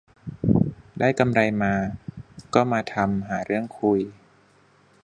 [0.99, 1.73] ได้กำไรมา
[2.55, 3.99] ก็มาทำ หาเรื่องคุย